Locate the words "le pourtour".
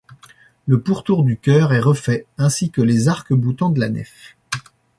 0.65-1.23